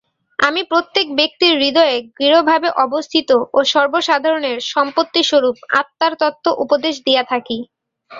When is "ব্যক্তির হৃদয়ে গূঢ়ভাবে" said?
1.15-2.69